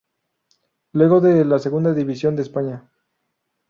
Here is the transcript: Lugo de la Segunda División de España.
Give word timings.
Lugo 0.93 1.21
de 1.21 1.45
la 1.45 1.59
Segunda 1.59 1.93
División 1.93 2.35
de 2.35 2.41
España. 2.41 2.89